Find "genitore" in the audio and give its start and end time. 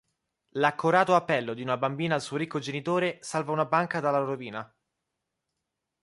2.57-3.19